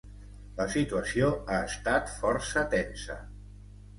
[0.59, 3.21] La situació ha estat força tensa.